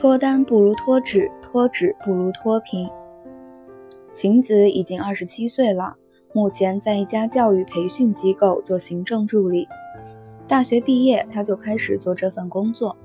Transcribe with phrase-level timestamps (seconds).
[0.00, 2.88] 脱单不如脱脂，脱脂不如脱贫。
[4.14, 5.94] 晴子已经二十七岁了，
[6.32, 9.68] 目前在一家教育培训机构做行政助理。
[10.48, 12.96] 大学毕业，他就开始做这份工作，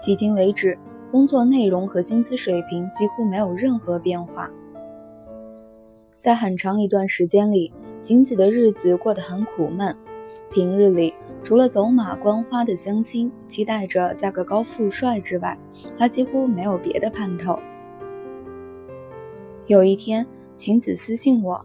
[0.00, 0.78] 迄今为止，
[1.10, 4.48] 工作内容和薪资水平几乎没有任何变化。
[6.20, 9.92] 在很长一段时间里，晴子的日子过得很苦闷。
[10.52, 11.12] 平日里，
[11.44, 15.56] 除了走马观花的相亲，期待着嫁个高富帅之外，
[15.98, 17.58] 他几乎没有别的盼头。
[19.66, 20.26] 有一天，
[20.56, 21.62] 晴子私信我：“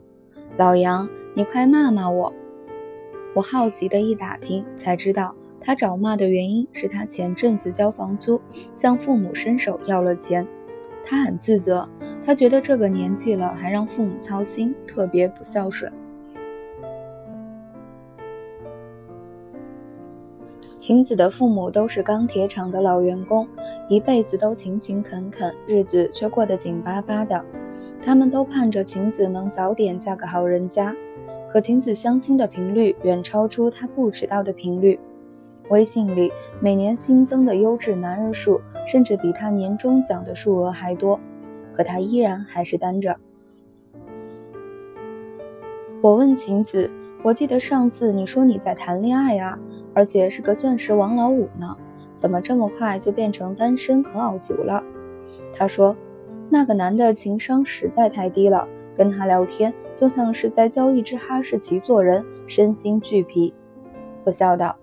[0.58, 2.34] 老杨，你快骂骂我。”
[3.34, 8.42] 我好奇的一打听，才知道他找骂的原因是他前阵子交房租，
[8.76, 10.46] 向父母伸手要了钱，
[11.06, 11.88] 他很自责，
[12.26, 15.90] 他觉得这个年纪了还让父母操心，特别不孝顺。
[20.80, 23.46] 晴子的父母都是钢铁厂的老员工，
[23.90, 27.44] 一辈子都勤勤恳恳，日子却过得紧巴巴的。
[28.02, 30.96] 他们都盼着晴子能早点嫁个好人家，
[31.52, 34.98] 可晴子相亲的频率远超出他不知道的频率。
[35.68, 41.20] 微信里每年新增的优质男人数，甚至比他年终奖的数额还多，
[41.74, 43.18] 可他依然还是单着。
[46.02, 46.90] 我问晴子。
[47.22, 49.60] 我记得上次你说你在谈恋爱啊，
[49.94, 51.76] 而且是个钻石王老五呢，
[52.16, 54.84] 怎么这么快就变成单身啃老族了？
[55.54, 55.96] 他说，
[56.50, 63.54] 那个男的情商实在太低了，跟他聊天就像是在教一只哈士奇做人，身心俱疲。
[64.24, 64.76] 我笑道，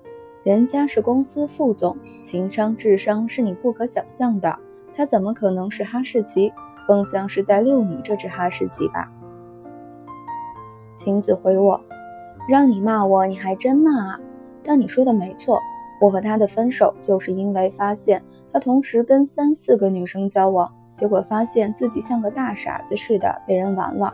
[0.43, 4.59] 人家是公司副总，情商智商是你不可想象的，
[4.95, 6.53] 他怎么可能是哈士奇？
[6.87, 9.11] 更像是在遛你这只哈士奇吧？
[10.97, 11.81] 晴子回我。
[12.49, 14.21] 让你骂我，你还真骂啊！
[14.67, 15.61] 但你说的没错，
[16.01, 18.21] 我和他的分手就是因为发现
[18.53, 24.13] 他同时跟三四个女生交往，结果发现自己像个大傻子似的被人玩了。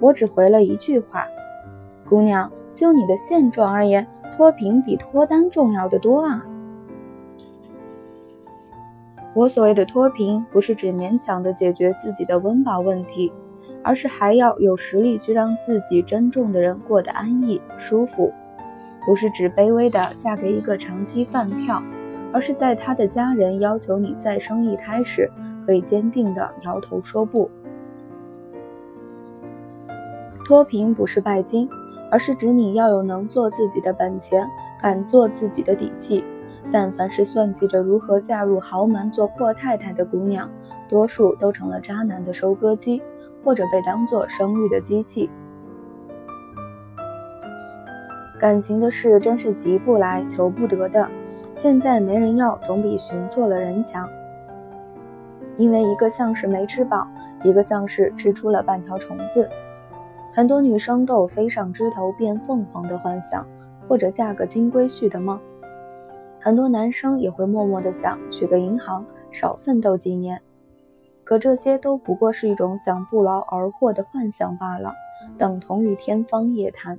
[0.00, 1.24] 我只回了一句话
[2.08, 4.04] ：“姑娘，就你的现状而言，
[4.36, 6.44] 脱贫比脱单重要的多啊！”
[9.32, 13.32] 我所谓的脱贫，不是指勉强的解决自己的温饱问题。
[13.82, 18.32] 而是还要有实力去让自己珍重的人过得安逸舒服，
[19.06, 21.82] 不是指卑微的嫁给一个长期饭票，
[22.32, 25.30] 而是在他的家人要求你再生一胎时，
[25.66, 27.50] 可以坚定的摇头说不。
[30.44, 31.68] 脱贫不是拜金，
[32.10, 34.46] 而是指你要有能做自己的本钱，
[34.82, 36.24] 敢做自己的底气。
[36.72, 40.48] 但凡是算计着如何嫁入豪门做阔太太的姑娘，
[40.88, 43.02] 多数都成了渣男的收割机。
[43.44, 45.28] 或者被当作生育的机器。
[48.38, 51.06] 感情的事真是急不来、求不得的。
[51.56, 54.08] 现在没人要，总比寻错了人强。
[55.58, 57.06] 因为一个像是没吃饱，
[57.44, 59.46] 一个像是吃出了半条虫子。
[60.32, 63.46] 很多女生都有飞上枝头变凤凰的幻想，
[63.86, 65.38] 或者嫁个金龟婿的梦。
[66.38, 70.40] 很多男生也会默默的想娶个银行，少奋斗几年。
[71.30, 74.92] 可这些都不过是一种想不劳而获的幻想罢了，
[75.38, 76.98] 等同于天方夜谭。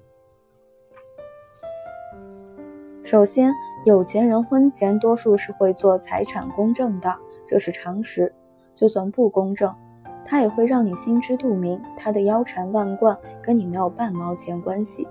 [3.03, 3.53] 首先，
[3.83, 7.13] 有钱人婚前多数是会做财产公证的，
[7.45, 8.33] 这是常识。
[8.73, 9.75] 就算不公证，
[10.23, 15.05] 他也会让你心知肚明，他的腰缠万贯跟你没有半毛钱关系。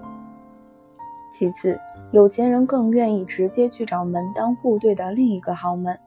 [1.31, 1.79] 其次，
[2.11, 6.01] 有钱人更愿意直接去找门当户对的另一个豪门，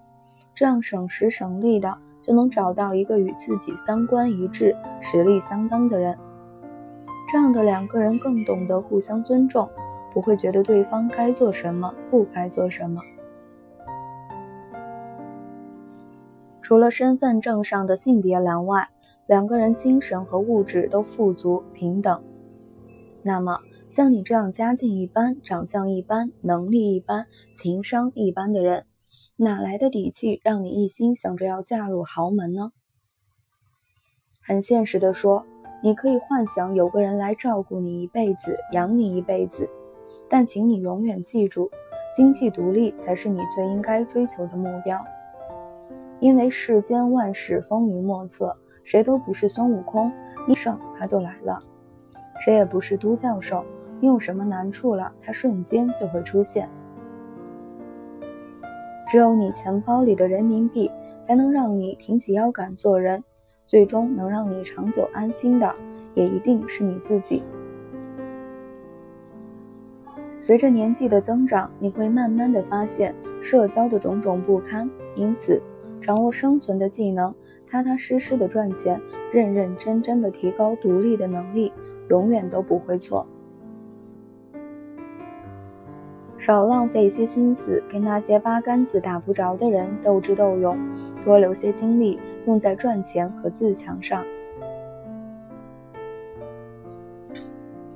[0.56, 1.96] 这样省时省力的。
[2.24, 6.18] 就能找到一个与自己三观一致、实力相当的人，
[7.32, 9.70] 这样的两个人更懂得互相尊重，
[10.14, 13.02] 不会觉得对方该做什么、不该做什么。
[16.62, 18.88] 除了身份证上的性别栏外，
[19.28, 22.24] 两个人精神和物质都富足平等。
[23.22, 23.60] 那么，
[23.90, 28.86] 像你这样家境一般、长相一般、能力一般、情商一般的人。
[29.44, 32.72] 哪来的底气让你一心想着要嫁入豪门呢？
[34.42, 35.46] 很现实的说，
[35.84, 39.70] 你可以幻想有个人来照顾你一辈子，养你一辈子，
[40.30, 41.70] 但请你永远记住，
[42.16, 45.04] 经济独立才是你最应该追求的目标。
[46.20, 48.56] 因为世间万事风云莫测，
[48.86, 50.12] 谁都不是孙悟空，
[50.48, 51.60] 一胜他就来了；
[52.40, 53.66] 谁也不是都教授，
[54.00, 56.70] 你有什么难处了，他瞬间就会出现。
[59.14, 60.90] 只有你钱包里的人民币，
[61.22, 63.24] 才能让你挺起腰杆做人。
[63.68, 65.72] 最终能让你长久安心的，
[66.16, 67.44] 也一定是你自己。
[70.42, 75.62] 随着年纪的增长，你会慢慢的发现社交的种种不堪，因此，
[76.02, 77.32] 掌握生存的技能，
[77.70, 79.00] 踏踏实实的赚钱，
[79.32, 81.72] 认认真真的提高独立的能力，
[82.10, 83.28] 永远都不会错。
[86.44, 90.78] 少浪费些心思跟那些八竿子打不着的人斗智斗勇，
[91.24, 94.22] 多留些精力用在赚钱和自强上。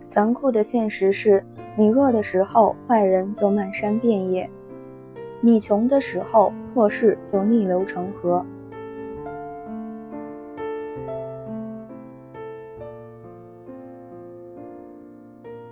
[0.08, 1.44] 残酷的现实是，
[1.76, 4.48] 你弱的时候，坏人就漫山遍野；
[5.42, 8.46] 你穷的时候，破事就逆流成河。